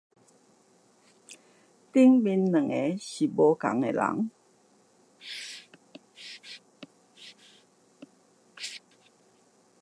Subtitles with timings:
[1.93, 4.31] 上面兩個是不同的人